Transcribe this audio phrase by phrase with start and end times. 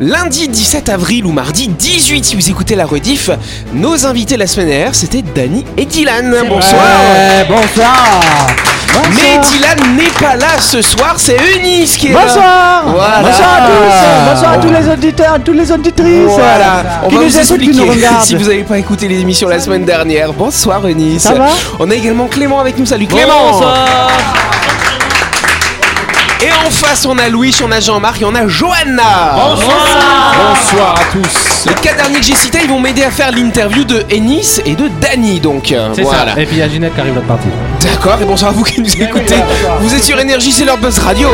[0.00, 3.30] lundi 17 avril ou mardi 18 si vous écoutez la rediff.
[3.74, 6.34] Nos invités la semaine dernière, c'était Dany et Dylan.
[6.48, 6.82] Bonsoir.
[6.82, 8.20] Ouais, bonsoir.
[9.10, 12.20] Mais Dylan n'est pas là ce soir, c'est Eunice qui est là.
[12.24, 12.82] Bonsoir.
[12.86, 13.22] Voilà.
[13.22, 14.30] Bonsoir à tous.
[14.32, 16.24] Bonsoir à tous les auditeurs, à toutes les auditrices.
[16.26, 18.22] Voilà, on qui va nous vous nous expliquer regardent.
[18.24, 20.32] si vous n'avez pas écouté les émissions la semaine dernière.
[20.32, 21.22] Bonsoir Eunice.
[21.22, 21.48] Ça va?
[21.78, 22.86] On a également Clément avec nous.
[22.86, 23.60] Salut Clément.
[26.42, 29.34] Et en face, on a Louis, on a Jean-Marc et on a Johanna.
[29.36, 31.66] Bonsoir à tous.
[31.66, 34.74] Les quatre derniers que j'ai cités, ils vont m'aider à faire l'interview de Ennis et
[34.74, 35.40] de Dany.
[35.40, 36.34] Donc euh, C'est voilà.
[36.34, 36.40] ça.
[36.40, 37.48] Et puis il y a Ginette qui arrive l'autre partie.
[37.82, 39.36] D'accord, et bonsoir à vous qui nous écoutez.
[39.80, 41.28] Vous êtes sur Énergie, c'est leur buzz radio.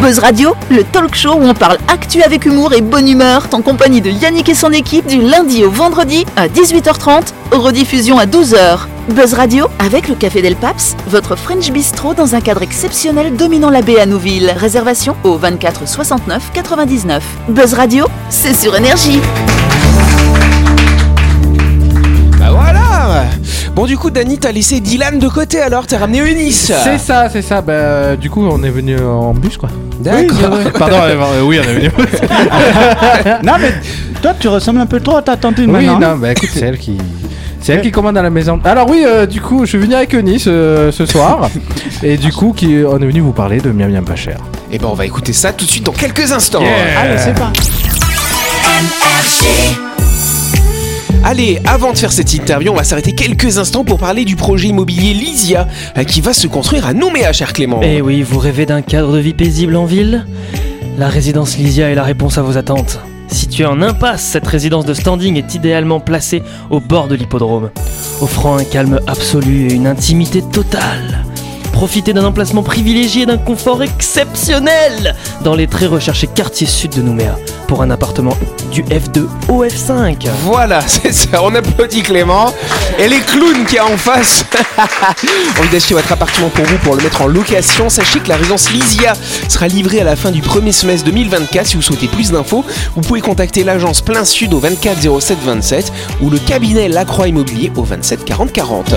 [0.00, 3.62] Buzz Radio, le talk show où on parle actu avec humour et bonne humeur, en
[3.62, 8.80] compagnie de Yannick et son équipe du lundi au vendredi à 18h30, rediffusion à 12h.
[9.10, 13.68] Buzz Radio avec le Café Del Paps, votre French Bistro dans un cadre exceptionnel dominant
[13.68, 14.50] la baie à Nouville.
[14.56, 17.22] Réservation au 24 69 99.
[17.48, 19.20] Buzz Radio, c'est sur énergie.
[22.38, 23.24] Bah voilà.
[23.74, 26.72] Bon, du coup, Dany, t'as laissé Dylan de côté alors, t'as ramené Eunice.
[26.82, 27.60] C'est ça, c'est ça.
[27.60, 29.68] Bah, du coup, on est venu en bus, quoi.
[30.00, 30.58] D'accord.
[30.78, 31.90] Pardon, euh, euh, oui, on est venu.
[33.42, 33.74] Non, mais
[34.22, 36.12] toi, tu ressembles un peu trop à ta tantine oui, maintenant.
[36.12, 36.96] non, bah écoute, c'est elle qui.
[37.64, 38.60] C'est elle qui commande à la maison.
[38.62, 41.48] Alors oui, euh, du coup, je suis venu avec Eunice euh, ce soir.
[42.02, 44.36] et du coup, qui, on est venu vous parler de Miam Miam pas cher.
[44.70, 46.62] Et ben, on va écouter ça tout de suite dans quelques instants.
[46.98, 47.70] Allez, c'est parti.
[51.24, 54.68] Allez, avant de faire cette interview, on va s'arrêter quelques instants pour parler du projet
[54.68, 57.80] immobilier Lysia euh, qui va se construire à Nouméa, cher Clément.
[57.82, 60.26] Eh oui, vous rêvez d'un cadre de vie paisible en ville?
[60.98, 63.00] La résidence Lysia est la réponse à vos attentes.
[63.34, 67.70] Située en impasse, cette résidence de standing est idéalement placée au bord de l'hippodrome,
[68.20, 71.24] offrant un calme absolu et une intimité totale.
[71.74, 77.02] Profitez d'un emplacement privilégié et d'un confort exceptionnel dans les très recherchés quartiers sud de
[77.02, 77.36] Nouméa
[77.66, 78.36] pour un appartement
[78.70, 80.28] du F2 au F5.
[80.44, 82.54] Voilà, c'est ça, on applaudit Clément.
[82.98, 84.44] Et les clowns qui est en face.
[85.58, 87.90] Envie d'acheter votre appartement pour vous pour le mettre en location.
[87.90, 89.14] Sachez que la résidence Lysia
[89.48, 91.66] sera livrée à la fin du premier semestre 2024.
[91.66, 92.64] Si vous souhaitez plus d'infos,
[92.94, 97.72] vous pouvez contacter l'agence Plein Sud au 24 07 27 ou le cabinet Lacroix Immobilier
[97.76, 98.94] au 27 40 40.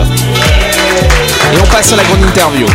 [1.54, 2.68] Et on passe à la grande interview.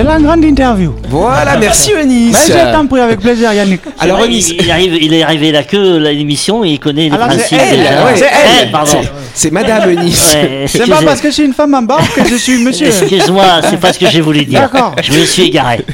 [0.00, 0.94] C'est la grande interview.
[1.10, 2.48] Voilà, merci Eunice.
[2.48, 3.82] Mais je t'en prie, avec plaisir, Yannick.
[3.98, 7.14] Alors Eunice, il, il arrive, il est arrivé là que l'émission et il connaît les
[7.14, 8.04] Alors, c'est principes elle, déjà.
[8.06, 8.66] ouais, c'est elle.
[8.68, 8.90] Eh, pardon.
[9.02, 10.32] C'est- c'est Madame Eunice.
[10.34, 12.86] Ouais, C'est pas parce que je suis une femme en bas que je suis monsieur.
[12.86, 14.60] Excuse-moi, c'est pas ce que j'ai voulu dire.
[14.62, 14.94] D'accord.
[15.02, 15.84] Je me suis égaré.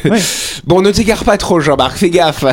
[0.64, 2.44] Bon, ne t'égare pas trop, Jean-Marc, fais gaffe.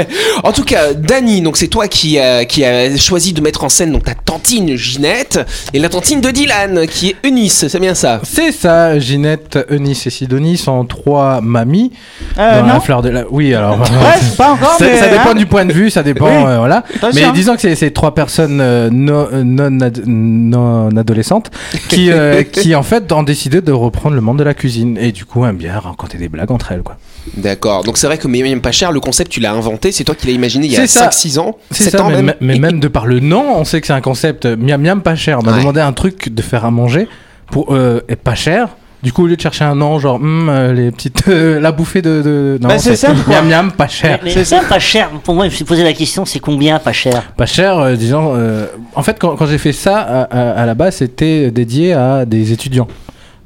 [0.44, 3.68] en tout cas, Dany, donc c'est toi qui, euh, qui a choisi de mettre en
[3.68, 5.40] scène donc ta tantine Ginette
[5.74, 8.20] et la tantine de Dylan, qui est Eunice, c'est bien ça?
[8.24, 11.01] C'est ça, Ginette, Eunice et Sidonie sont trois
[11.42, 11.92] mamies.
[12.38, 13.24] Euh, dans non la fleur de la.
[13.30, 13.76] Oui, alors.
[13.78, 14.96] Bref, pas encore, Ça, mais.
[14.98, 15.34] ça dépend hein.
[15.34, 16.44] du point de vue, ça dépend, Oui.
[16.46, 16.84] euh, voilà.
[16.96, 17.20] Attention.
[17.26, 21.50] Mais disons que c'est c'est trois personnes euh, non, non, ad- non adolescentes
[21.88, 25.12] qui, euh, qui en fait ont décidé de reprendre le monde de la cuisine et
[25.12, 26.96] du coup aiment bien raconter des blagues entre elles, quoi.
[27.36, 30.04] D'accord, donc c'est vrai que Mais même pas cher, le concept tu l'as inventé, c'est
[30.04, 31.08] toi qui l'as imaginé il y a C'est ça.
[31.08, 32.34] 5-6 ans, C'est 7 ça, ans mais, même.
[32.40, 35.02] mais Et- même de par le nom, on sait que c'est un concept miam miam
[35.02, 35.38] pas cher.
[35.40, 35.58] On m'a Ouais.
[35.60, 37.06] demandé un truc de faire à manger
[37.50, 38.68] pour euh, et pas cher.
[39.02, 41.72] Du coup, au lieu de chercher un nom, genre hum, euh, les petites euh, la
[41.72, 42.58] bouffée de, de...
[42.62, 43.14] non, Bah, c'est quoi.
[43.42, 44.20] miam miam pas cher.
[44.22, 45.10] Mais, mais ça, pas cher.
[45.24, 47.32] Pour moi, je me suis posé la question, c'est combien pas cher?
[47.36, 48.34] Pas cher, euh, disons.
[48.36, 51.94] euh, en fait, quand, quand j'ai fait ça, à, à- à la base, c'était dédié
[51.94, 52.86] à des étudiants.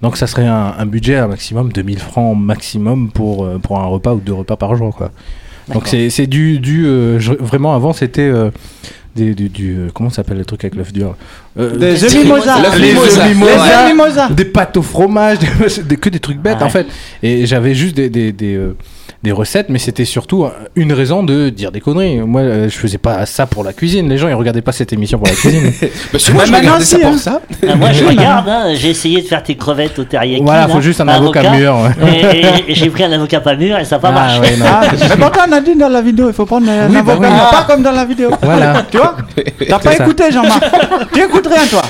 [0.02, 3.86] Donc, ça serait un, un budget à maximum 2000 francs maximum pour, euh, pour un
[3.86, 5.10] repas ou deux repas par jour, quoi.
[5.72, 6.58] Donc, c'est c'est du.
[6.60, 8.30] du euh, je- vraiment, avant, c'était.
[9.16, 11.16] Des, du, du, euh, comment s'appelle le truc avec l'œuf dur?
[11.58, 12.56] Euh, Des œufs mimosa.
[12.78, 12.92] les
[13.92, 14.28] mimosa.
[14.28, 15.38] des pâtes au fromage,
[15.88, 16.62] des, que des trucs bêtes Ouais.
[16.62, 16.86] en fait.
[17.22, 18.76] Et j'avais juste des, des, des, euh,
[19.22, 22.18] des recettes, mais c'était surtout euh, une raison de dire des conneries.
[22.20, 24.08] Moi, euh, je faisais pas ça pour la cuisine.
[24.08, 25.72] Les gens, ils regardaient pas cette émission pour la cuisine.
[26.12, 27.18] Parce que moi Mais je regardais ça pour hein.
[27.18, 27.40] ça.
[27.68, 30.42] Ah, Moi, je regarde, hein, j'ai essayé de faire tes crevettes au teriyaki.
[30.44, 31.74] voilà, là, faut juste un avocat, mûr.
[31.74, 32.08] ouais.
[32.34, 34.40] Et, et- et j'ai pris un avocat pas mûr et ça n'a pas Ah, marché.
[34.40, 34.66] ouais, non.
[34.68, 34.80] Ah,
[35.10, 37.28] mais pourtant, on a dit dans la vidéo, il faut prendre un Oui, bah avocat,
[37.28, 37.34] oui.
[37.34, 38.30] mais pas comme dans la vidéo.
[38.42, 38.82] Voilà.
[38.90, 39.16] Tu vois
[39.68, 40.04] T'as pas ça.
[40.04, 40.62] écouté, Jean-Marc
[41.12, 41.82] Tu écoutes rien, toi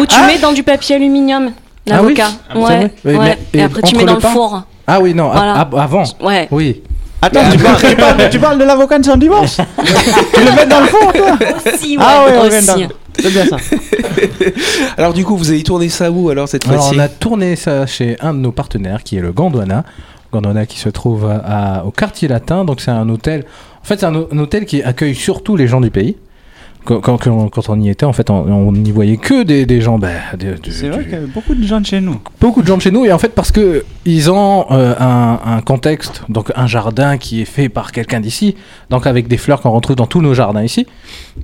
[0.00, 1.50] Ou tu Hein mets dans du papier aluminium
[1.90, 2.28] Ah oui l'avocat.
[2.50, 3.14] Ah, ouais, Oui,
[3.54, 4.62] Et, après tu mets dans le four.
[4.86, 5.68] Ah oui, non, Voilà.
[5.76, 6.04] avant.
[6.20, 6.48] Ouais.
[6.50, 6.82] Oui.
[7.22, 9.56] Attends, tu parles, tu, parles, tu parles de l'avocat de son divorce
[10.34, 11.36] Tu le mets dans le four, toi
[11.72, 12.04] Aussi, ouais.
[12.06, 12.66] Ah ouais, ouais, aussi.
[12.66, 12.96] d'accord.
[13.18, 13.56] C'est bien ça.
[14.98, 17.56] Alors du coup, vous avez tourné ça où alors cette Alors, fois-ci on a tourné
[17.56, 19.84] ça chez un de nos partenaires qui est le Gondwana.
[20.32, 22.64] Gondwana qui se trouve à- au quartier latin.
[22.64, 23.44] Donc, c'est un hôtel.
[23.82, 26.16] En fait, c'est un hôtel qui accueille surtout les gens du pays.
[26.86, 29.80] Quand, quand, quand- quand on y était, en fait, on, n'y voyait que des, des
[29.80, 29.98] gens.
[29.98, 32.16] bah, de- de- C'est vrai du- qu'il y avait beaucoup de gens de chez nous.
[32.40, 35.38] beaucoup de gens de chez nous et en fait parce que ils ont euh, un,
[35.44, 38.54] un contexte donc un jardin qui est fait par quelqu'un d'ici
[38.90, 40.86] donc avec des fleurs qu'on retrouve dans tous nos jardins ici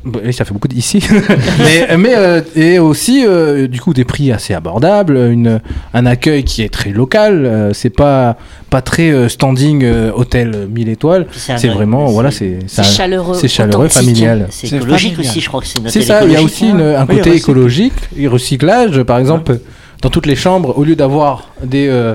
[0.05, 1.03] Bah, ça fait beaucoup d'ici
[1.59, 5.61] mais, mais euh, et aussi euh, du coup des prix assez abordables une
[5.95, 8.37] un accueil qui est très local euh, c'est pas
[8.71, 13.35] pas très euh, standing euh, hôtel 1000 étoiles c'est vraiment voilà c'est chaleureux.
[13.35, 15.32] c'est chaleureux familial C'est écologique familial.
[15.33, 17.17] Aussi, je crois que c'est une c'est ça, il y a aussi une- un Oui,
[17.17, 17.37] côté recycle.
[17.51, 19.03] écologique et recyclage.
[19.03, 19.59] Par exemple,
[20.03, 22.15] dans toutes les chambres, au lieu d'avoir des, euh,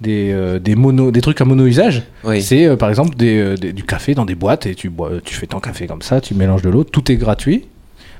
[0.00, 2.40] des, euh, des, mono, des trucs à mono-usage, Oui.
[2.42, 5.10] c'est euh, par exemple des, euh, des- du café dans des boîtes et tu, bois,
[5.24, 7.64] tu fais ton café comme ça, tu mélanges de l'eau, tout est gratuit.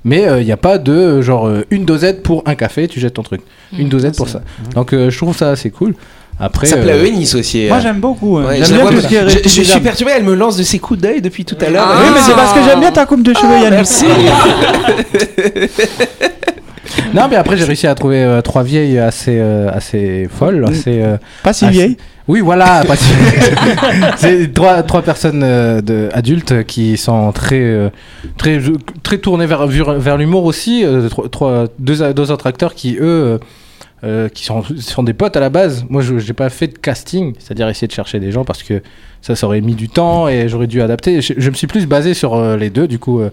[0.05, 3.01] Mais il n'y a pas de euh, genre euh, une dosette pour un café, tu
[3.01, 3.41] jettes ton truc.
[3.77, 4.43] Une dosette pour ça.
[4.75, 5.95] Donc euh, je trouve ça assez cool.
[6.41, 7.67] Après, Ça plaît à euh, Eunice aussi.
[7.69, 7.81] Moi euh.
[7.81, 8.37] j'aime beaucoup.
[8.39, 8.47] hein.
[8.47, 10.57] Ouais, j'aime bien vois, tout ce qui est je, je suis perturbé, elle me lance
[10.57, 11.89] de ses coups d'œil depuis tout à l'heure.
[12.01, 13.71] Oui, mais c'est parce que j'aime bien ta coupe de cheveux, Yannick.
[13.73, 14.07] Merci.
[17.15, 21.01] Non, mais après j'ai réussi à trouver euh, trois vieilles assez, euh, assez folles, assez,
[21.03, 21.97] euh, Pas si Ah, vieille.
[22.27, 22.83] Oui, voilà.
[22.87, 23.13] pas si-
[24.19, 27.89] c'est trois, trois personnes euh, de, adultes qui sont très, euh,
[28.37, 28.61] très,
[29.03, 30.85] très tournées vers, vers, vers l'humour aussi.
[30.85, 33.39] euh, trois, trois- deux, deux autres acteurs qui, eux,
[34.05, 35.85] euh, qui sont, sont des potes à la base.
[35.89, 38.83] Moi, je n'ai pas fait de casting, c'est-à-dire essayer de chercher des gens parce que
[39.23, 41.21] ça, ça aurait mis du temps et j'aurais dû adapter.
[41.21, 43.31] Je, je me suis plus basé sur euh, les deux, du coup, euh,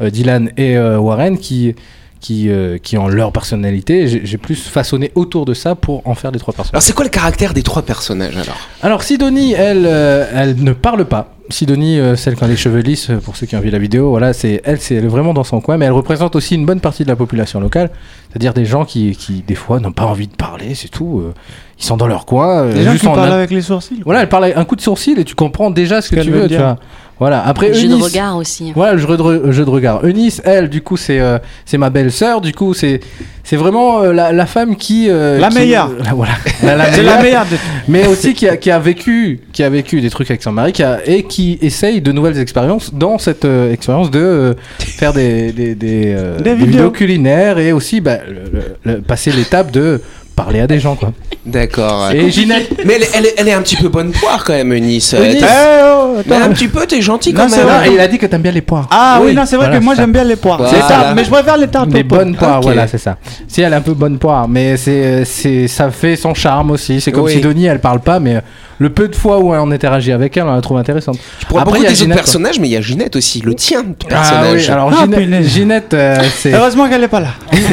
[0.00, 1.74] euh, Dylan et euh, Warren, qui
[2.20, 4.20] qui, euh, qui ont leur personnalité.
[4.24, 6.74] J'ai plus façonné autour de ça pour en faire les trois personnages.
[6.74, 8.58] Alors c'est quoi le caractère des trois personnages alors?
[8.82, 11.34] Alors Sidonie, elle, euh, elle ne parle pas.
[11.50, 13.78] Sidonie, euh, celle qui a les cheveux lisses, euh, pour ceux qui ont vu la
[13.78, 16.54] vidéo, voilà, c'est elle, c'est elle est vraiment dans son coin, mais elle représente aussi
[16.56, 17.88] une bonne partie de la population locale,
[18.28, 21.20] c'est-à-dire des gens qui, qui des fois n'ont pas envie de parler, c'est tout.
[21.24, 21.32] euh,
[21.80, 22.64] ils sont dans leur coin.
[22.64, 24.02] euh, Des gens juste qui en parlent avec les sourcils.
[24.04, 26.24] Voilà, elle parle avec un coup de sourcil et tu comprends déjà ce que qu'elle
[26.26, 26.60] tu veut veux, tu dire.
[26.60, 26.76] vois.
[27.20, 27.44] Voilà.
[27.44, 28.72] Après, Jeu de Eunice- regard aussi.
[28.74, 30.04] voilà, le jeu de, re- jeu de regard.
[30.04, 32.40] Eunice, elle, du coup, c'est euh, c'est ma belle-sœur.
[32.40, 33.00] Du coup, c'est
[33.42, 35.90] c'est vraiment euh, la, la femme qui euh, La qui- meilleure.
[36.04, 36.32] la- voilà,
[36.62, 37.22] la, la C'est la meilleure.
[37.22, 37.56] meilleure de
[37.88, 40.72] Mais aussi qui a, qui a vécu qui a vécu des trucs avec son mari,
[40.72, 45.12] qui a, et qui essaye de nouvelles expériences dans cette euh, expérience de euh, faire
[45.12, 46.66] des des, des, euh, Des des vidéos.
[46.70, 50.00] vidéos culinaires et aussi bah, le- le- le- passer l'étape de
[50.38, 51.10] parler à des gens quoi.
[51.44, 52.10] D'accord.
[52.12, 55.14] Et Ginette, Mais elle, elle- elle est un petit peu bonne poire quand même, Eunice.
[55.14, 55.40] Euh, Eunice.
[55.40, 57.60] t'es- Eh, oh, Mais un petit peu, t'es gentil quand même.
[57.60, 57.76] vrai.
[57.84, 58.86] Ah, il a dit que t'aimes bien les poires.
[58.90, 60.58] Ah oui, Oui, non, c'est vrai voilà, que moi j'aime bien les poires.
[60.58, 60.72] Voilà.
[60.72, 62.02] C'est ça, mais je préfère les tartes pommes.
[62.02, 62.62] bonnes poires, Ok.
[62.64, 63.16] voilà, c'est ça.
[63.48, 67.00] Si elle est un peu bonne poire, mais c'est, c'est, ça fait son charme aussi.
[67.00, 67.32] C'est comme Oui.
[67.32, 68.40] Sidonie, elle parle pas, mais
[68.78, 71.18] le peu de fois où on interagit avec elle, on la trouve intéressante.
[71.48, 72.22] Pour Après, beaucoup il y a des autres Ginette, quoi.
[72.24, 74.62] personnages, mais il y a Ginette aussi, le tien, Ah personnage.
[74.66, 76.52] oui, alors Ah, Ginette, euh, c'est.
[76.54, 77.28] Heureusement qu'elle est pas là.
[77.52, 77.64] elle, est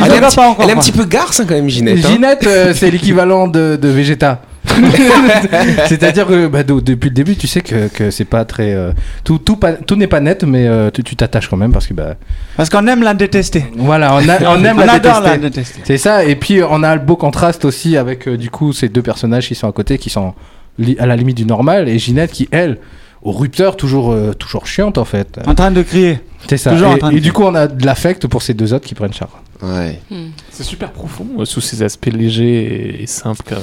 [0.00, 2.04] un regarde petit, pas encore, elle est un petit peu garce hein, quand même, Ginette.
[2.04, 2.08] hein.
[2.12, 4.40] Ginette, euh, c'est l'équivalent de, de Vegeta.
[5.86, 8.72] C'est-à-dire que bah, de- depuis le début, tu sais que, que c'est pas très.
[8.72, 8.92] euh,
[9.24, 11.94] tout tout, pas- tout n'est pas net, mais euh, tu t'attaches quand même parce que
[11.94, 12.14] bah,
[12.56, 13.64] Parce qu'on aime la détester.
[13.76, 15.28] voilà, on, a- on aime on la adore détester.
[15.30, 15.80] la détester.
[15.84, 18.88] C'est ça, et puis on a le beau contraste aussi avec euh, du coup ces
[18.88, 20.34] deux personnages qui sont à côté, qui sont
[20.98, 22.78] à la limite du normal, et Ginette qui, elle,
[23.22, 25.38] au rupteur, toujours, toujours chiante en fait.
[25.46, 26.18] En train de crier.
[26.48, 26.72] C'est ça.
[27.12, 29.28] Et, et du coup, on a de l'affect pour ces deux autres qui prennent cher.
[29.62, 30.00] Ouais.
[30.50, 33.56] C'est super profond euh, sous ses aspects légers et, et simples quand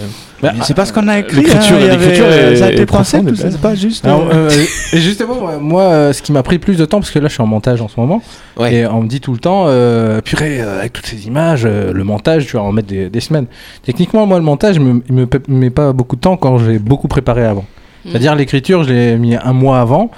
[0.52, 0.56] même.
[0.64, 1.38] C'est parce qu'on a écrit.
[1.44, 3.22] l'écriture- hein, est- Ça a été pensé.
[3.36, 4.06] C'est pas juste.
[4.06, 7.00] Alors, euh, euh, et justement, moi, euh, ce qui m'a pris le plus de temps,
[7.00, 8.22] parce que là, je suis en montage en ce moment,
[8.58, 8.74] Ouais.
[8.76, 11.92] et on me dit tout le temps, euh, purée, euh, avec toutes ces images, euh,
[11.92, 13.48] le montage, tu vas en mettre des, des semaines.
[13.84, 16.80] Techniquement, moi, le montage, il me, il me met pas beaucoup de temps quand j'ai
[16.80, 17.66] beaucoup préparé avant.
[18.06, 20.12] C'est-à-dire, l'écriture, je l'ai mis un mois avant.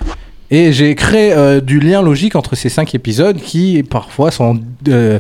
[0.51, 5.17] Et j'ai créé euh, du lien logique entre ces cinq épisodes qui parfois sont euh,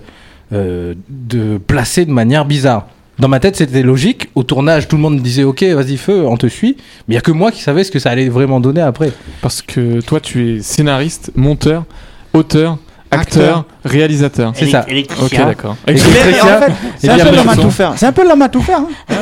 [0.53, 2.87] euh, de placés de manière bizarre.
[3.19, 4.29] Dans ma tête, c'était logique.
[4.35, 6.75] Au tournage, tout le monde me disait OK, vas-y, feu, on te suit.
[7.07, 9.11] Mais il y a que moi qui savais ce que ça allait vraiment donner après.
[9.41, 11.83] Parce que toi, tu es scénariste, monteur,
[12.33, 12.77] auteur,
[13.11, 14.53] acteur, réalisateur.
[14.55, 14.81] C'est ça.
[14.81, 15.45] Ok, Électricien.
[15.45, 15.75] d'accord.
[15.85, 17.93] Et mais Christian, en fait, c'est un peu l'homme à tout faire.
[17.97, 18.79] C'est un peu l'homme à tout faire.
[18.79, 19.15] hein.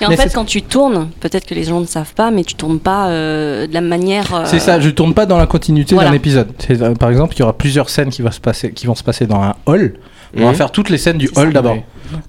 [0.00, 2.42] Et en Mais fait, quand tu tournes, peut-être que les gens ne savent pas, mais
[2.42, 4.34] tu tournes pas euh, de la manière.
[4.34, 6.10] euh, C'est ça, je tourne pas dans la continuité Voilà.
[6.10, 6.48] d'un épisode.
[6.58, 8.94] C'est, euh, par exemple, il y aura plusieurs scènes qui, va se passer, qui vont
[8.96, 9.94] se passer dans un hall.
[10.36, 10.54] On va Mhm.
[10.54, 11.76] faire toutes les scènes du hall d'abord.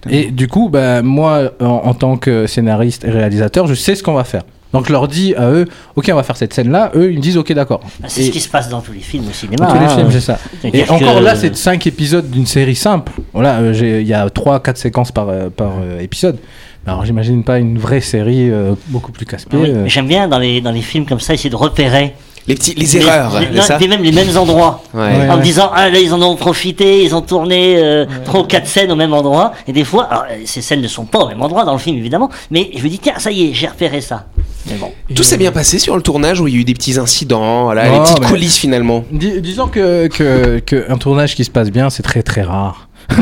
[0.10, 4.04] Et du coup, bah, moi, en, en tant que scénariste et réalisateur, je sais ce
[4.04, 4.44] qu'on va faire.
[4.74, 6.92] Donc je leur dis à eux, ok, on va faire cette scène-là.
[6.94, 7.80] Eux, ils me disent, ok, d'accord.
[8.02, 9.66] Bah, C'est Et- ce qui se passe dans tous les films au Dans cinéma.
[9.68, 9.90] tous les hein.
[9.96, 10.38] films, c'est ça.
[10.64, 13.14] Et encore que- là, c'est 5 épisodes d'une série simple.
[13.34, 16.38] Voilà, euh, j'ai- il y a 3-4 séquences par, euh, par euh, épisode.
[16.86, 19.60] Alors j'imagine pas une vraie série euh, beaucoup plus casse-pied.
[19.60, 19.84] Oui, euh.
[19.84, 22.14] mais J'aime bien dans les, dans les films comme ça essayer de repérer
[22.48, 23.40] Les, petits, les erreurs,
[23.80, 24.82] les, même les mêmes endroits.
[24.94, 25.02] Ouais.
[25.02, 25.30] Ouais.
[25.30, 28.44] en me disant ah là ils en ont profité ils ont tourné euh, trois ou
[28.46, 31.20] quatre scènes au même endroit et des fois alors, euh, ces scènes ne sont pas
[31.20, 33.54] au même endroit dans le film évidemment mais je me dis tiens ça y est
[33.54, 34.26] j'ai repéré ça
[34.70, 34.92] Mais bon.
[35.14, 37.64] Tout s'est bien passé sur le tournage où il y a eu des petits incidents,
[37.64, 39.04] voilà, les Oh, petites mais- coulisses finalement.
[39.12, 42.87] Dis- disons que, que, que un tournage qui se passe bien, c'est très très rare.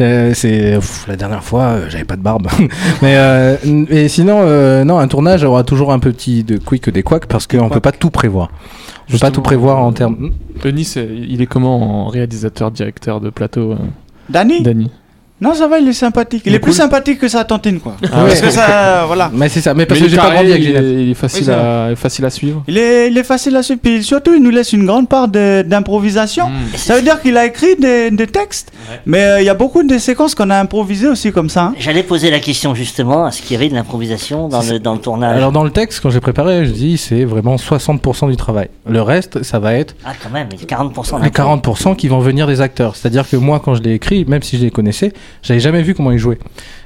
[0.00, 2.48] Euh, c'est la dernière fois, euh, j'avais pas de barbe.
[3.02, 3.56] Mais euh,
[3.88, 7.46] et sinon, euh, non, un tournage aura toujours un petit de quick des couacs parce
[7.46, 8.50] qu'on peut pas tout prévoir.
[9.08, 10.14] On peut pas tout prévoir en termes.
[10.14, 10.30] Hmm
[10.62, 13.76] Denis, il est comment en réalisateur, directeur de plateau euh,
[14.30, 14.90] Dani Dani
[15.40, 16.42] Non, ça va, il est sympathique.
[16.46, 16.76] Il, Il est est plus cool.
[16.80, 17.96] sympathique que sa tantine, quoi.
[18.02, 18.08] ouais.
[18.08, 19.30] Parce que ça, voilà.
[19.34, 19.74] Mais c'est ça.
[19.74, 20.84] Mais parce Mais que j'ai pas grandi avec il Ginette.
[20.84, 21.52] est, il est facile, Oui,
[21.92, 22.62] à, facile à suivre.
[22.68, 25.26] Il est, il est facile à suivre, puis surtout, il nous laisse une grande part
[25.26, 26.48] de- d'improvisation.
[26.48, 26.76] Mm.
[26.76, 28.72] Ça veut dire qu'il a écrit des, des textes,
[29.06, 31.64] mais euh, il y a beaucoup de séquences qu'on a improvisées aussi comme ça.
[31.64, 31.74] hein.
[31.78, 35.00] J'allais poser la question justement, est-ce qu'il y avait de l'improvisation dans le, dans le
[35.00, 38.68] tournage Alors dans le texte, quand j'ai préparé, je dis c'est vraiment 60% du travail.
[38.88, 41.72] Le reste, ça va être Ah quand même, il y a 40% les d'impro.
[41.74, 42.94] 40% qui vont venir des acteurs.
[42.94, 45.12] C'est-à-dire que moi, quand je l'ai écrit, même si je les connaissais,
[45.42, 46.38] j'avais jamais vu comment ils jouaient.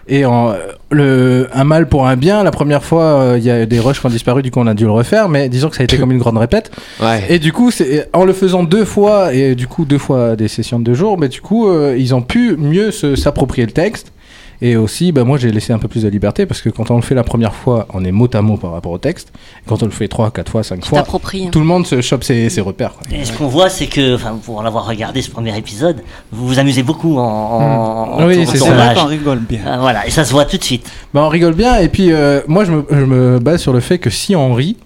[0.09, 0.55] Et en,
[0.91, 4.01] le, un mal pour un bien, la première fois, euh, il y a des rushs
[4.01, 5.85] qui ont disparu, du coup on a dû le refaire, mais disons que ça a
[5.85, 6.71] été comme une grande répète.
[7.01, 7.25] Ouais.
[7.29, 10.49] Et du coup, c'est en le faisant deux fois, et du coup deux fois des
[10.49, 14.13] sessions de deux jours, mais du coup, euh, ils ont pu mieux s'approprier le texte.
[14.61, 16.97] Et aussi, bah, moi j'ai laissé un peu plus de liberté parce que quand on
[16.97, 19.33] le fait la première fois, on est mot à mot par rapport au texte.
[19.65, 21.49] Et quand on le fait trois, quatre fois, cinq Tu fois, t'appropries.
[21.51, 22.95] tout le monde se chope ses, ses repères.
[22.95, 23.17] quoi.
[23.17, 26.59] Et ce qu'on voit, c'est que, enfin, pour l'avoir regardé ce premier épisode, vous vous
[26.59, 29.61] amusez beaucoup en, en, en Oui, c'est vrai qu'on rigole bien.
[29.65, 30.91] Ah, voilà, et ça se voit tout de suite.
[31.15, 33.81] Bah, on rigole bien et puis euh, moi je me, je me base sur le
[33.81, 34.77] fait que si on rit,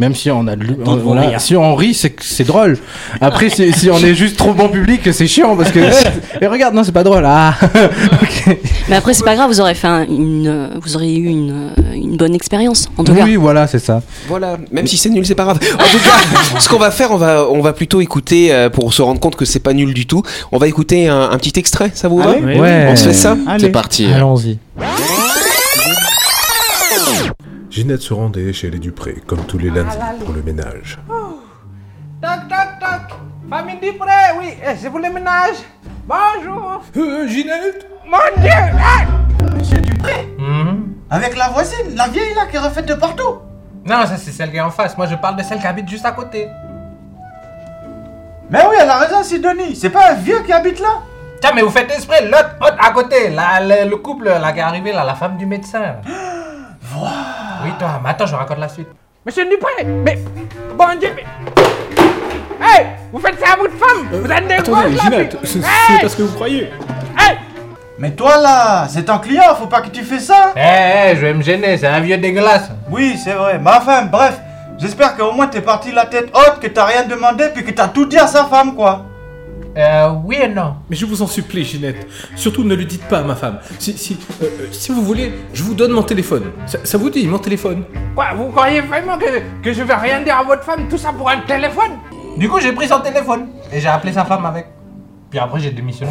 [0.00, 0.66] même si on a de
[1.04, 1.40] voilà, rire.
[1.40, 2.76] si on rit c'est c'est drôle.
[3.20, 5.78] Après si, si on est juste trop bon public c'est chiant parce que
[6.40, 7.54] et regarde non c'est pas drôle ah.
[8.88, 11.70] Mais après, c'est pas grave, vous aurez fait un- une, euh, vous aurez eu une,
[11.78, 13.24] euh, une bonne expérience, en tout cas.
[13.24, 14.02] Oui voilà c'est ça.
[14.26, 15.58] Voilà, même si c'est nul, c'est pas grave.
[15.74, 18.92] En tout cas, ce qu'on va faire, on va, on va plutôt écouter, euh, pour
[18.92, 21.58] se rendre compte que c'est pas nul du tout, on va écouter un, un petit
[21.58, 22.30] extrait, ça vous va?
[22.30, 22.58] Allez.
[22.58, 22.88] Ouais.
[22.90, 23.36] On se fait ça?
[23.46, 23.64] Allez.
[23.66, 24.06] C'est parti.
[24.06, 24.58] Allons-y.
[27.70, 30.98] Ginette se rendait chez les Dupré, comme tous les lundis, pour le ménage.
[31.08, 33.18] Toc, toc, toc.
[33.48, 35.56] Famille Dupré, oui, c'est pour le ménage.
[36.06, 36.82] Bonjour.
[36.96, 38.50] Euh, Ginette Mon Dieu.
[38.78, 39.06] ah.
[41.10, 43.38] Avec la voisine, la vieille là qui est refaite de partout.
[43.84, 44.96] Non, ça c'est celle qui est en face.
[44.96, 46.48] Moi, je parle de celle qui habite juste à côté.
[48.50, 49.76] Mais oui, elle a raison, Sidonie.
[49.76, 51.00] C'est pas un vieux qui habite là
[51.40, 54.58] Tiens, mais vous faites exprès, l'autre, l'autre à côté, là, le, le couple là, qui
[54.58, 55.96] est arrivé, là, la femme du médecin.
[56.96, 57.08] Oui,
[57.80, 58.88] toi, mais attends, je raconte la suite.
[59.24, 60.18] Monsieur Dupré, mais.
[60.76, 61.24] Bon Dieu, mais.
[62.62, 66.00] Hey Vous faites ça à votre femme Vous êtes des Attendez, Ginette, c'est Hey c'est
[66.02, 66.70] parce que vous croyez.
[67.18, 67.38] Hey
[67.98, 70.52] Mais toi là, c'est ton client, faut pas que tu fais ça.
[70.54, 72.70] Eh, eh, je vais me gêner, c'est un vieux dégueulasse.
[72.90, 73.58] Oui, c'est vrai.
[73.58, 74.38] Mais enfin, bref,
[74.78, 77.88] j'espère qu'au moins t'es parti la tête haute, que t'as rien demandé, puis que t'as
[77.88, 79.06] tout dit à sa femme, quoi.
[79.76, 80.74] Euh, oui et non.
[80.88, 82.06] Mais je vous en supplie, Ginette.
[82.34, 83.58] Surtout ne le dites pas à ma femme.
[83.78, 86.50] Si, si, euh, euh, si vous voulez, je vous donne mon téléphone.
[86.66, 87.84] Ça, ça vous dit, mon téléphone?
[88.14, 91.12] Quoi, vous croyez vraiment que, que je vais rien dire à votre femme, tout ça
[91.12, 91.92] pour un téléphone?
[92.36, 94.66] Du coup, j'ai pris son téléphone et j'ai appelé sa femme avec.
[95.30, 96.10] Puis après, j'ai démissionné.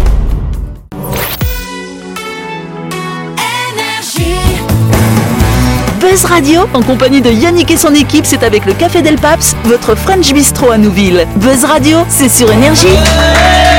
[6.11, 9.55] Buzz Radio, en compagnie de Yannick et son équipe, c'est avec le Café Del Paps,
[9.63, 11.25] votre French Bistro à Nouville.
[11.37, 12.85] Buzz Radio, c'est sur Énergie.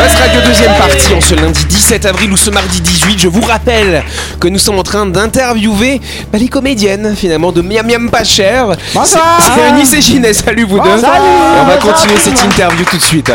[0.00, 3.18] Buzz Radio deuxième partie en ce lundi 17 avril ou ce mardi 18.
[3.18, 4.02] Je vous rappelle
[4.40, 6.00] que nous sommes en train d'interviewer
[6.32, 8.76] bah, les comédiennes finalement de Miam Miam Pas Cher.
[8.94, 9.38] Bonsoir.
[9.38, 10.88] C'est Eunice et Ginès, salut vous deux.
[10.88, 13.30] Et on va continuer cette interview tout de suite.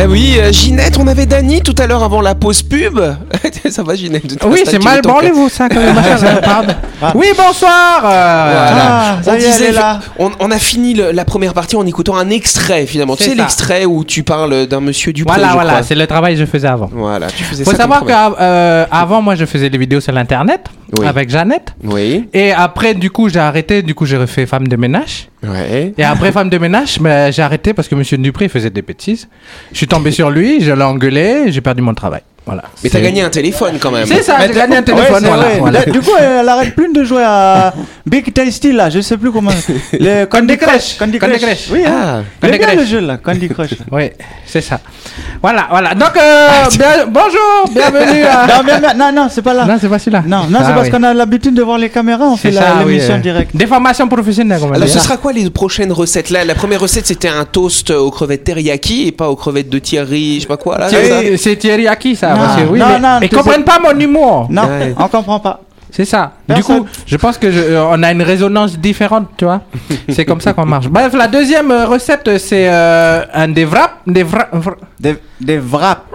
[0.00, 2.98] Bah oui, euh, Ginette, on avait Dany tout à l'heure avant la pause pub.
[3.70, 5.94] ça va Ginette Oui, c'est mal branlez-vous ça quand même.
[6.42, 6.72] Pardon.
[7.14, 8.02] Oui, bonsoir.
[8.04, 8.74] euh, Voilà.
[8.78, 10.00] Ah, on, y disait- là.
[10.18, 13.14] on, on a fini le- la première partie en écoutant un extrait finalement.
[13.16, 15.34] Tu C'est sais l'extrait où tu parles d'un monsieur Dupré.
[15.38, 16.90] Voilà, voilà, c'est le travail que je faisais avant.
[16.92, 17.78] Voilà, tu faisais Faut ça.
[17.78, 20.66] savoir qu'avant, moi, je faisais des vidéos sur l'internet
[20.98, 21.06] Oui.
[21.06, 21.74] avec Jeannette.
[21.84, 22.28] Oui.
[22.34, 23.82] Et après, du coup, j'ai arrêté.
[23.82, 25.28] Du coup, j'ai refait femme de ménage.
[25.42, 25.94] Ouais.
[25.96, 29.28] Et après femme de ménage, mais j'ai arrêté parce que Monsieur Dupré faisait des bêtises.
[29.72, 32.22] Je suis tombé sur lui, je l'ai engueulé, j'ai perdu mon travail.
[32.46, 32.62] Voilà.
[32.82, 34.06] Mais t'as gagné un téléphone quand même.
[34.06, 35.22] C'est ça, j'ai t'as- gagné un téléphone.
[35.24, 35.84] voilà, voilà.
[35.84, 37.72] Du coup, elle arrête plus de jouer à
[38.06, 39.50] Big Tasty là, je sais plus comment.
[39.92, 40.96] Le Candy Crush.
[40.98, 41.42] Candy Candy Crush.
[41.42, 41.68] Crush.
[41.70, 42.24] Oui, hein.
[42.42, 42.76] Ah, Candy Crush.
[42.76, 43.70] le jeu là, Candy Crush.
[43.92, 44.10] Oui,
[44.46, 44.80] c'est ça.
[45.42, 45.94] Voilà, voilà.
[45.94, 48.46] Donc, euh, bien- bonjour, bienvenue à.
[48.48, 49.66] non, mais- mais- non, non, c'est pas là.
[49.66, 50.22] Non, c'est pas celui-là.
[50.26, 50.90] Non, non, Ah, c'est parce oui.
[50.92, 53.54] qu'on a l'habitude de voir les caméras, on fait ça, oui, l'émission euh, directe.
[53.54, 56.30] Des formations professionnelles, Alors ce sera quoi les prochaines recettes?
[56.30, 59.78] Là La première recette c'était un toast aux crevettes teriyaki et pas aux crevettes de
[59.78, 60.88] Thierry, je sais pas quoi là.
[60.88, 62.40] c'est ça C'est ça.
[62.40, 64.46] Non, parce que oui, non, mais non, ils comprennent pas mon humour.
[64.50, 64.94] Non, Ouais.
[64.98, 65.60] on comprend pas.
[65.92, 66.30] C'est ça.
[66.46, 66.76] Personne.
[66.76, 69.60] Du coup, je pense que je- euh, on a une résonance différente, tu vois.
[70.08, 70.86] c'est comme ça qu'on marche.
[70.88, 74.50] Bref, la deuxième euh, recette, c'est euh, un des wraps, des wraps,
[75.00, 76.02] Des, des wraps.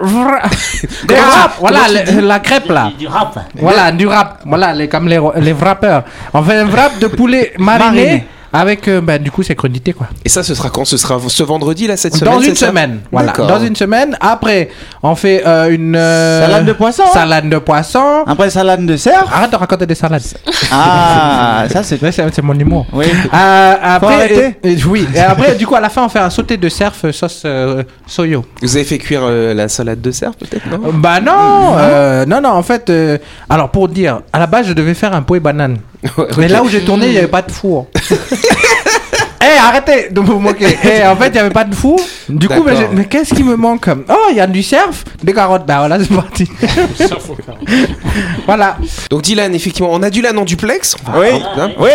[1.06, 1.56] des wraps.
[1.60, 2.88] Voilà, le- la crêpe là.
[2.90, 3.38] Du, du rap.
[3.54, 4.40] Voilà, du wrap.
[4.46, 6.04] Voilà, les, comme les, les wrappeurs.
[6.32, 8.26] On fait un wrap de poulet mariné, Mariné.
[8.58, 10.08] Avec, euh, bah, du coup, c'est crudité quoi.
[10.24, 10.84] Et ça ce sera quand?
[10.84, 13.32] Ce sera ce vendredi là cette semaine Dans une semaine, voilà.
[13.32, 14.16] Dans une semaine.
[14.20, 14.70] Après,
[15.02, 17.02] on fait euh, une euh, Salade de poisson.
[17.12, 18.24] Salade de poisson.
[18.26, 19.24] Après, salade de cerf.
[19.32, 20.22] Arrête de raconter des salades.
[20.72, 22.02] Ah, ça c'est.
[22.02, 22.86] Ouais, c'est c'est mon humour.
[22.92, 23.06] Oui.
[23.32, 24.56] Euh, après, arrêter.
[24.62, 25.06] et- oui.
[25.14, 27.42] Et après, du coup, à la fin, on fait un sauté de cerf euh, sauce
[27.44, 28.44] euh, soyo.
[28.62, 30.80] Vous avez fait cuire euh, la salade de cerf peut-être non?
[30.88, 32.50] Euh, Bah non, euh, non, non.
[32.50, 35.40] En fait, euh, alors pour dire, à la base, je devais faire un pot et
[35.40, 35.78] banane.
[36.18, 37.86] Ouais, Mais là où j'ai tourné, il n'y avait pas de four.
[39.42, 40.66] Eh, arrêtez de vous moquer.
[40.84, 42.00] Eh, en fait, il n'y avait pas de four.
[42.28, 43.88] Du coup, mais, qu'est-ce qui me manque?
[44.08, 45.66] Oh, il y a du cerf, des carottes.
[45.66, 46.48] Bah voilà, c'est parti.
[48.46, 48.78] voilà.
[49.10, 50.96] Donc Dylan effectivement on a Dylan en duplex.
[51.14, 51.26] Oui.
[51.56, 51.90] Hein Oui.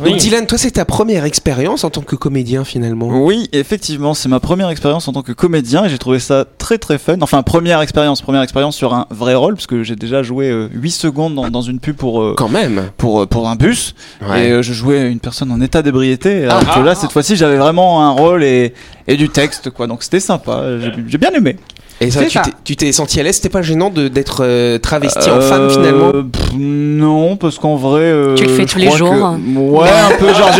[0.00, 0.18] Oui, Donc.
[0.18, 3.08] Dylan toi c'est ta première expérience en tant que comédien finalement.
[3.08, 6.78] Oui, effectivement, c'est ma première expérience en tant que comédien et j'ai trouvé ça très
[6.78, 7.16] très fun.
[7.20, 10.68] Enfin, première expérience, première expérience sur un vrai rôle, parce que j'ai déjà joué euh,
[10.72, 12.90] 8 secondes dans, dans une pub pour, euh, Quand même.
[12.96, 13.94] pour, euh, pour un bus.
[14.22, 14.46] Ouais.
[14.48, 16.44] Et euh, je jouais une personne en état d'ébriété.
[16.44, 18.72] Alors que là, cette fois-ci, j'avais vraiment un rôle et,
[19.06, 19.86] et du texte, quoi.
[19.86, 20.62] Donc c'était sympa,
[21.08, 21.56] j'ai bien aimé.
[22.00, 22.20] Et ça,
[22.64, 23.34] tu t'es- senti à l'aise?
[23.36, 26.12] C'était pas gênant de- d'être euh, travesti en femme Euh, finalement?
[26.12, 28.02] pff, Non, parce qu'en vrai.
[28.02, 29.10] euh, Tu le fais tous les jours.
[29.10, 30.28] que- Ouais, un peu.
[30.32, 30.50] Genre,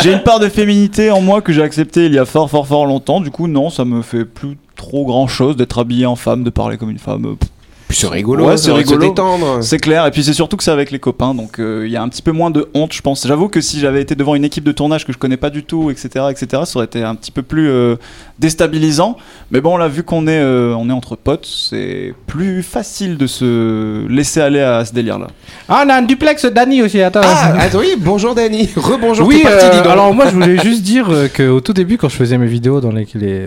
[0.00, 2.68] j'ai- une part de féminité en moi que j'ai acceptée il y a fort, fort,
[2.68, 3.20] fort longtemps.
[3.20, 6.50] Du coup, non, ça me fait plus trop grand chose d'être habillé en femme, de
[6.50, 7.22] parler comme une femme.
[7.40, 7.48] pff,
[7.94, 9.08] Puis c'est rigolo, Ouais, ça c'est rigolo.
[9.08, 9.58] détendre.
[9.62, 11.96] C'est clair, et puis c'est surtout que c'est avec les copains, donc euh, il y
[11.96, 13.24] a un petit peu moins de honte, je pense.
[13.24, 15.62] J'avoue que si j'avais été devant une équipe de tournage que je connais pas du
[15.62, 17.94] tout, etc., etc., ça aurait été un petit peu plus euh,
[18.40, 19.16] déstabilisant.
[19.52, 23.28] Mais bon, là, vu qu'on est, euh, on est entre potes, c'est plus facile de
[23.28, 25.28] se laisser aller à ce délire-là.
[25.68, 27.00] Ah, on a un duplex Dany aussi.
[27.00, 27.20] Attends.
[27.22, 28.70] Ah, attends, oui, bonjour Dany.
[28.76, 32.16] Rebonjour, Oui, parti, euh, alors moi je voulais juste dire qu'au tout début quand je
[32.16, 33.06] faisais mes vidéos dans les,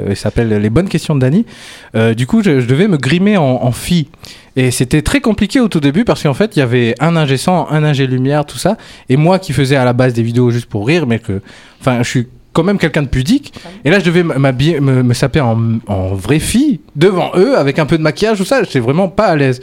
[0.10, 1.28] ils s'appellent les bonnes questions de
[1.96, 4.08] euh, du coup je, je devais me grimer en, en fille.
[4.56, 7.38] Et c'était très compliqué au tout début parce qu'en fait il y avait un ingé
[7.38, 8.78] son, un ingé lumière, tout ça.
[9.10, 11.42] Et moi qui faisais à la base des vidéos juste pour rire, mais que,
[11.80, 13.54] enfin je suis quand même quelqu'un de pudique.
[13.86, 17.86] Et là je devais m'habiller, me, saper en, en vraie fille devant eux avec un
[17.86, 18.64] peu de maquillage, tout ça.
[18.64, 19.62] J'étais vraiment pas à l'aise.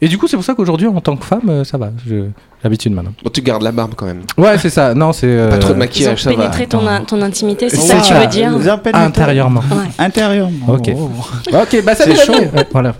[0.00, 2.26] Et du coup c'est pour ça qu'aujourd'hui en tant que femme euh, ça va, je-
[2.60, 3.12] j'ai l'habitude maintenant.
[3.22, 4.22] Bon, tu gardes la barbe quand même.
[4.36, 5.26] Ouais c'est ça, non c'est...
[5.26, 6.36] euh, Pas trop de Ils ont maquillage, ça va.
[6.36, 8.20] pénétré ton, in- ton intimité, c'est ça que tu ça.
[8.20, 8.52] veux dire
[8.94, 9.60] Intérieurement.
[9.70, 9.86] Ouais.
[9.98, 10.66] Intérieurement.
[10.74, 10.90] Ok.
[10.96, 11.10] Oh.
[11.52, 12.32] Ok, bah salut C'est chaud.
[12.32, 12.94] Ouais, voilà.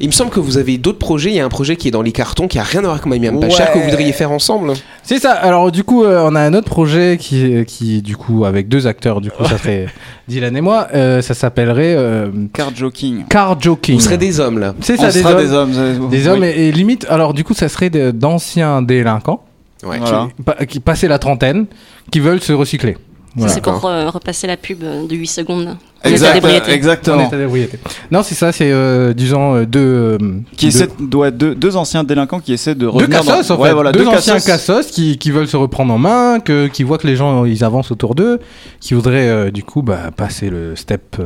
[0.00, 1.30] Il me semble que vous avez d'autres projets.
[1.30, 2.94] Il y a un projet qui est dans les cartons qui a rien à voir
[2.94, 4.72] avec My Miam pas cher que vous voudriez faire ensemble.
[5.02, 5.32] C'est ça.
[5.32, 8.86] Alors du coup, euh, on a un autre projet qui, qui du coup, avec deux
[8.86, 9.86] acteurs, du coup, ça serait
[10.28, 10.88] Dylan et moi.
[10.94, 13.24] euh, ça s'appellerait euh, Card joking.
[13.28, 13.96] Car Joking.
[13.96, 14.74] Vous serez des hommes là.
[14.80, 15.38] C'est On ça, des sera hommes.
[15.42, 16.08] des hommes.
[16.10, 16.28] Des oui.
[16.28, 17.06] hommes et, et limite.
[17.08, 19.44] Alors du coup, ça serait de- d'anciens délinquants
[19.84, 19.98] Ouais.
[19.98, 20.28] Voilà.
[20.36, 21.66] qui, pa- qui passaient la trentaine,
[22.12, 22.96] qui veulent se recycler.
[23.34, 23.52] Voilà.
[23.52, 25.76] c'est pour euh, repasser la pub euh, de 8 secondes.
[26.04, 26.70] En Exact- état d'ébriété.
[26.70, 27.26] En exactement.
[27.26, 27.78] état d'ébriété.
[28.10, 28.52] Non, c'est ça.
[28.52, 29.80] C'est euh, disons euh, deux.
[29.80, 30.18] euh,
[30.56, 33.48] Qui deux- essaient, de- ouais, deux, deux anciens délinquants qui essaient de Deux revenir cassos,
[33.48, 33.54] dans...
[33.54, 33.74] en ouais, fait.
[33.74, 34.46] voilà, deux, deux anciens cassos.
[34.46, 37.62] cassos qui, qui veulent se reprendre en main, que, qui voient que les gens ils
[37.64, 38.40] avancent autour d'eux,
[38.80, 41.16] qui voudraient euh, du coup bah, passer le step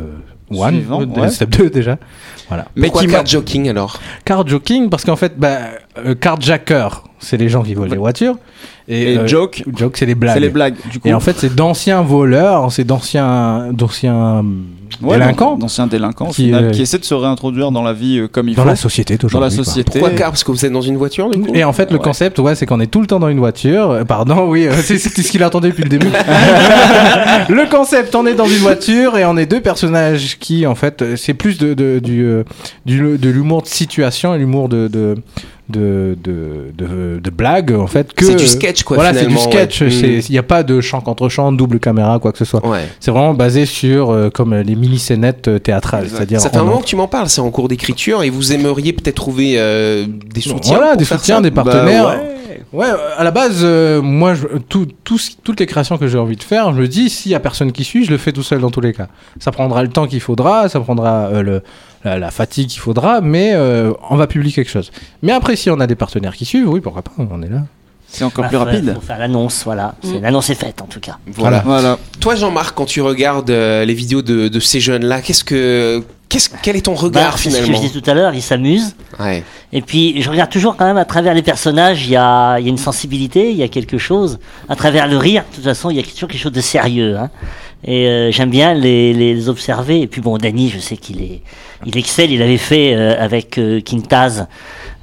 [0.53, 1.31] 1, Suivant, le ouais.
[1.31, 1.99] step 2 déjà.
[2.49, 2.67] Voilà.
[2.77, 3.99] Mais Pourquoi qui card joking alors?
[4.25, 5.57] Card joking, parce qu'en fait, bah,
[6.05, 6.89] euh, carjacker,
[7.19, 8.37] c'est les gens qui volent les voitures.
[8.89, 10.35] Et euh, joke, joke c'est les blagues.
[10.35, 10.75] c'est les blagues.
[10.93, 14.45] Du coup, Et en fait, c'est d'anciens voleurs, c'est d'anciens, d'anciens
[15.03, 17.83] Ouais, délinquants d'an- d'anciens délinquants au Qui, final, euh, qui essaient de se réintroduire dans
[17.83, 18.69] la vie euh, comme il dans faut.
[18.69, 19.41] la société toujours.
[19.41, 19.99] dans la société.
[19.99, 21.97] Pourquoi car Parce que vous êtes dans une voiture du coup Et en fait, le
[21.99, 22.03] Ouais.
[22.05, 24.05] concept, ouais, c'est qu'on est tout le temps dans une voiture.
[24.07, 26.07] Pardon, oui, euh, c'est ce qu'il attendait depuis le début.
[27.49, 31.17] le concept, on est dans une voiture et on est deux personnages qui, en fait,
[31.17, 32.29] c'est plus de, de, du,
[32.85, 35.15] du- de l'humour de situation et l'humour de, de,
[35.69, 38.13] de, de, de, de blague, en fait.
[38.13, 39.83] que C'est du sketch, quoi, Voilà, c'est du sketch.
[39.83, 39.91] ouais.
[39.91, 40.23] c'est- Mm.
[40.29, 42.65] Il n'y a pas de chant contre chant, double caméra, quoi que ce soit.
[42.67, 42.87] Ouais.
[43.01, 46.09] C'est vraiment basé sur euh, comme euh, les mini-scénettes euh, théâtrales.
[46.09, 48.53] C'est-à-dire Ça fait un moment que tu m'en parles, c'est en cours d'écriture et vous
[48.53, 50.77] aimeriez peut-être trouver euh, des soutiens.
[50.77, 52.05] Voilà, des soutiens, ça des partenaires.
[52.05, 52.17] Bah
[52.73, 52.87] ouais.
[53.17, 56.75] À la base, euh, moi, je, tout, toutes les créations que j'ai envie de faire,
[56.75, 58.71] je me dis, s'il y a personne qui suit, je le fais tout seul dans
[58.71, 59.07] tous les cas.
[59.41, 61.63] Ça prendra le temps qu'il faudra, ça prendra le,
[62.05, 63.55] la, la fatigue qu'il faudra, mais
[64.11, 64.91] on va publier quelque chose.
[65.23, 67.63] Mais après, si on a des partenaires qui suivent, oui, pourquoi pas, on est là.
[68.09, 68.95] C'est encore Bah, plus faut- rapide.
[68.95, 69.95] Faut faire l'annonce, voilà.
[70.03, 70.21] Mm.
[70.23, 71.19] L'annonce est faite en tout cas.
[71.27, 71.63] Voilà.
[71.67, 71.99] Voilà.
[72.21, 76.49] Toi, Jean-Marc, quand tu regardes euh, les vidéos de, de ces jeunes-là, qu'est-ce que, qu'est-ce,
[76.63, 78.43] quel est ton Bah, regard c'est ce que finalement je disais tout à l'heure, ils
[78.43, 78.95] s'amusent.
[79.19, 79.43] Ouais.
[79.73, 82.65] Et puis, je regarde toujours quand même à travers les personnages, il y a, il
[82.65, 84.39] y a une sensibilité, il y a quelque chose.
[84.69, 87.17] À travers le rire, de toute façon, il y a toujours quelque chose de sérieux.
[87.19, 87.29] Hein.
[87.85, 90.01] Et euh, j'aime bien les, les observer.
[90.01, 91.43] Et puis, bon, Danny, je sais qu'il est,
[91.85, 92.31] il excelle.
[92.33, 94.47] Il avait fait euh, avec euh, Quintaz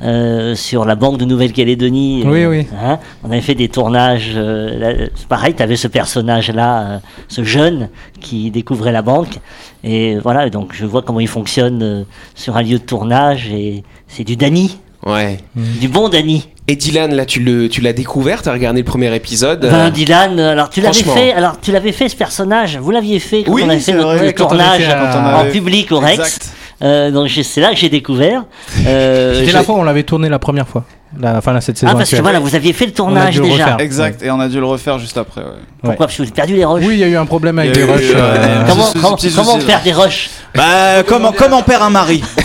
[0.04, 2.24] euh, sur la Banque de Nouvelle-Calédonie.
[2.26, 2.68] Oui, euh, oui.
[2.82, 3.00] hein.
[3.24, 4.34] on avait fait des tournages.
[4.36, 7.89] euh, là, c'est pareil, tu avais ce personnage-là, euh, ce jeune
[8.22, 9.39] qui découvrait la banque.
[9.84, 12.04] Et voilà, donc je vois comment il fonctionne euh,
[12.36, 13.48] sur un lieu de tournage.
[13.52, 14.78] Et c'est du Danny.
[15.06, 15.38] Ouais.
[15.56, 16.48] Du bon Danny.
[16.70, 19.60] Et Dylan, là, tu, le, tu l'as découvert, t'as regardé le premier épisode.
[19.60, 23.44] Ben, Dylan, alors tu l'avais fait, alors tu l'avais fait ce personnage, vous l'aviez fait
[23.44, 26.13] quand Oui, on avait fait notre vrai, avait tournage fait, en public au Rex.
[26.20, 26.54] Exact.
[26.81, 28.43] Euh, donc j'ai- c'est là que j'ai découvert.
[28.88, 30.86] Euh, C'était la fois où on l'avait tourné la première fois.
[31.19, 33.43] La, enfin, là, cette saison Ah parce que voilà, vous aviez fait le tournage le
[33.43, 33.63] déjà.
[33.65, 33.78] refaire.
[33.80, 34.21] Exact.
[34.23, 35.41] Et on a dû le refaire juste après.
[35.41, 35.47] ouais.
[35.82, 36.86] Pourquoi Parce que vous avez perdu les rushs.
[36.88, 38.12] Oui, il y a eu un problème avec les rushs.
[38.15, 42.23] euh, euh, Comment, Petit- comment, comment faire des rushs Bah, comment, comment perd un mari?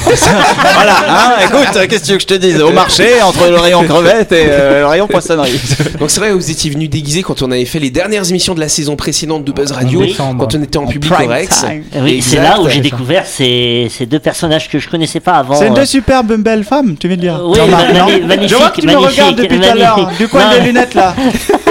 [0.75, 2.61] Voilà, hein, écoute, euh, qu'est-ce que tu veux que je te dise?
[2.63, 5.59] Au marché, entre le rayon crevette et euh, le rayon poissonnerie.
[6.01, 8.61] Donc c'est vrai, vous étiez venu déguisé quand on avait fait les dernières émissions de
[8.61, 10.15] la saison précédente de Buzz Radio, Oui.
[10.17, 11.61] quand on était en, public prime au Rex.
[11.61, 11.83] time.
[12.03, 15.55] Oui, c'est là où j'ai découvert ces, ces deux personnages que je connaissais pas avant.
[15.55, 17.37] C'est euh, deux superbes belles femmes, tu viens de dire.
[17.37, 20.45] Euh, oui, magnifique, Je vois que tu me regardes depuis tout à l'heure, du coin
[20.45, 20.53] Non.
[20.53, 21.15] des lunettes là.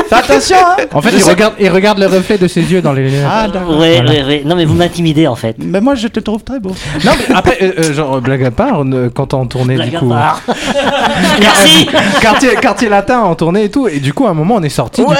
[0.09, 2.93] Fais attention, hein En fait, il regarde, il regarde le reflet de ses yeux dans
[2.93, 3.25] les lunettes.
[3.29, 3.77] Ah, d'accord.
[3.77, 4.11] Ouais, Voilà.
[4.11, 4.41] ouais, ouais.
[4.45, 5.57] Non, mais vous m'intimidez en fait.
[5.59, 6.69] Mais moi, je te trouve très beau.
[7.03, 9.89] Non, mais après, euh, euh, genre, blague à part, on, euh, quand on tournait Blague
[9.89, 10.09] du à coup.
[10.09, 10.41] part.
[11.41, 11.87] Merci.
[12.21, 13.87] quartier, quartier latin en tournée et tout.
[13.87, 15.15] Et du coup, à un moment, on est sorti du Ouais,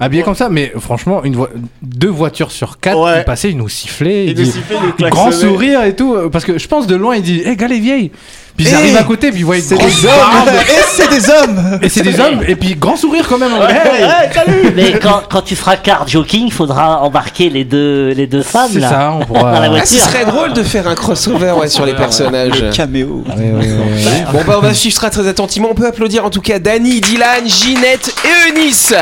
[0.00, 0.48] habillé comme ça.
[0.48, 1.48] Mais franchement, une vo-
[1.82, 3.18] deux voitures sur quatre, Ouais.
[3.20, 4.26] il passait, il nous sifflait.
[4.26, 4.52] Il Il nous
[4.98, 6.16] nous grand sourire et tout.
[6.32, 8.10] Parce que je pense de loin, il dit Hé, gars, les vieilles.
[8.56, 10.48] Puis ils arrivent à côté, puis ils voient une C'est grosse des hommes barbe.
[10.68, 13.50] Et c'est des hommes Et c'est des hommes, et puis grand sourire quand même.
[13.68, 18.42] Hey Mais quand, quand tu feras car joking, il faudra embarquer les deux, les deux
[18.42, 18.88] femmes C'est là.
[18.90, 19.52] ça, on pourra.
[19.54, 20.00] Dans la Ah, ce voiture.
[20.04, 22.60] serait drôle de faire un crossover ouais, sur les personnages.
[22.60, 23.24] Le caméo.
[23.28, 24.24] Ouais, ouais, ouais, ouais.
[24.32, 25.68] Bon bah on va suivre ça très attentivement.
[25.70, 28.92] On peut applaudir en tout cas Dany, Dylan, Ginette et Eunice.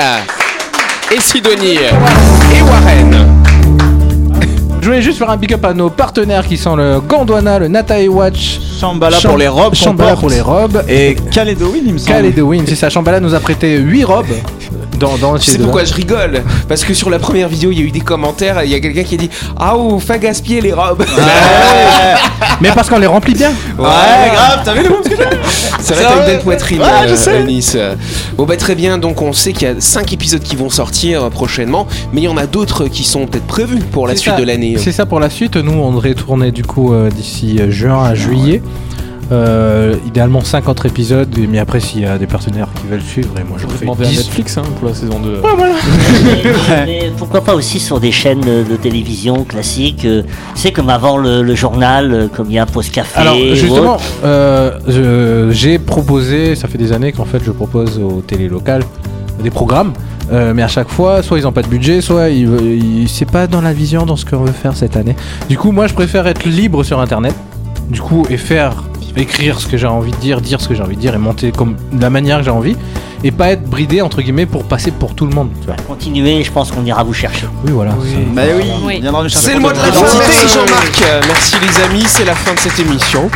[1.11, 1.75] Et Sidonie.
[2.57, 3.50] Et Warren.
[4.81, 7.69] Je voulais juste faire un big up à nos partenaires qui sont le Gondwana, le
[7.69, 9.75] Natae Watch, Shambhala Cham- pour les robes.
[9.75, 10.83] Shambhala pour les robes.
[10.89, 12.13] Et Calédoine, il me semble.
[12.13, 12.89] Calédoine, c'est ça.
[12.89, 14.27] Shambhala nous a prêté 8 robes.
[15.01, 17.83] Dans, dans Tu sais pourquoi je rigole Parce que sur la première vidéo, il y
[17.83, 18.63] a eu des commentaires.
[18.63, 21.05] Il y a quelqu'un qui a dit Ah, oh, fait gaspiller les robes.
[22.61, 23.49] Mais parce qu'on les remplit bien.
[23.79, 25.17] Ouais, grave, t'as vu le que j'ai
[25.81, 27.95] C'est vrai, t'as une va belle poitrine, euh.
[28.37, 28.99] Bon, bah très bien.
[28.99, 31.87] Donc, on sait qu'il y a 5 épisodes qui vont sortir euh, prochainement.
[32.13, 34.45] Mais il y en a d'autres qui sont peut-être prévus pour la C'est suite de
[34.45, 34.77] l'année.
[34.77, 35.57] C'est ça pour la suite.
[35.57, 38.61] Nous, on devrait tourner du coup euh, d'ici juin à juillet.
[39.33, 43.45] Euh, idéalement 50 épisodes, mais après s'il y a des partenaires qui veulent suivre, et
[43.45, 44.17] moi je Je vais fais demander à 10.
[44.19, 45.41] Netflix hein, pour la saison 2.
[46.25, 46.53] Mais,
[46.87, 50.23] mais pourquoi pas aussi sur des chaînes de, télévision classiques euh,
[50.57, 53.21] C'est comme avant le, le journal, euh, comme il y a un post café.
[53.21, 58.49] Alors justement, euh, j'ai proposé, ça fait des années qu'en fait je propose aux télé
[58.49, 58.83] locales
[59.43, 59.93] des programmes,
[60.33, 62.49] euh, mais à chaque fois, soit ils n'ont pas de budget, soit ils,
[63.03, 65.15] ils- c'est pas dans la vision, dans ce qu'on veut faire cette année.
[65.49, 67.35] Du coup, moi je préfère être libre sur Internet,
[67.89, 68.73] du coup, et faire,
[69.17, 71.19] écrire ce que j'ai envie de dire, dire ce que j'ai envie de dire, et
[71.19, 72.77] monter comme de la manière que j'ai envie,
[73.23, 75.51] et pas être bridé entre guillemets pour passer pour tout le monde.
[75.61, 75.77] Tu vois.
[75.89, 77.47] Continuez, je pense qu'on ira vous chercher.
[77.65, 77.93] Oui, voilà.
[78.35, 79.01] Bah oui, Oui.
[79.03, 81.03] nous chercher C'est le mot de la Jean-Marc.
[81.27, 83.31] Merci les amis, c'est la fin de cette émission.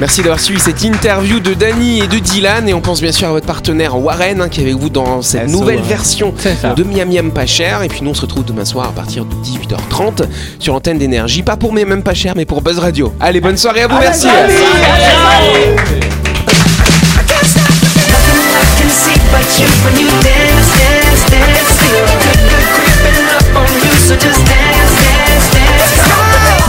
[0.00, 2.68] Merci d'avoir suivi cette interview de Dany et de Dylan.
[2.68, 5.22] Et on pense bien sûr à votre partenaire Warren hein, qui est avec vous dans
[5.22, 5.88] cette SO, nouvelle ouais.
[5.88, 6.32] version
[6.76, 7.82] de Miam Miam pas cher.
[7.82, 10.26] Et puis nous on se retrouve demain soir à partir de 18h30
[10.60, 11.42] sur l'antenne d'énergie.
[11.42, 13.12] Pas pour Miam Miam pas cher, mais pour Buzz Radio.
[13.18, 14.28] Allez, bonne soirée à vous, merci.